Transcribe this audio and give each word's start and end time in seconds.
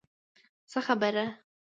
څه 0.71 0.79
خبره. 0.87 1.25